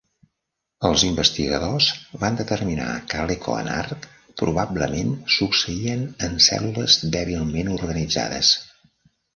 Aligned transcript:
Els 0.87 1.03
investigadors 1.07 1.89
van 2.23 2.39
determinar 2.39 2.89
que 3.13 3.27
l'eco 3.33 3.59
en 3.59 3.69
arc 3.75 4.09
probablement 4.43 5.15
succeïen 5.37 6.05
en 6.31 6.43
cèl·lules 6.51 7.01
dèbilment 7.19 7.73
organitzades. 7.81 8.57